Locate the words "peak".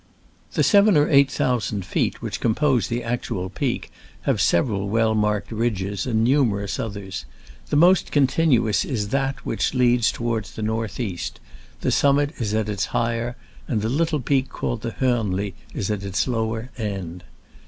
3.51-3.91, 14.21-14.49